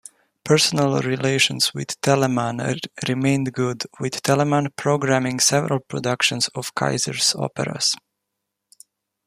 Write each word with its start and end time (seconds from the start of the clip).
Personal 0.43 0.99
relations 1.01 1.75
with 1.75 2.01
Telemann 2.01 2.75
remained 3.07 3.53
good, 3.53 3.83
with 3.99 4.23
Telemann 4.23 4.75
programming 4.75 5.39
several 5.39 5.79
productions 5.79 6.47
of 6.55 6.73
Keiser's 6.73 7.35
operas. 7.35 7.93